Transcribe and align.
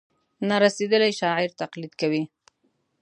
نا 0.47 0.55
رسېدلي 0.65 1.11
شاعر 1.19 1.49
تقلید 1.61 1.93
کوي. 2.01 2.23